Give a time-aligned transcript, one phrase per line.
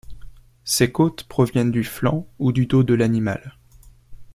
[0.63, 3.59] Ces côtes proviennent du flanc ou du dos de l'animal.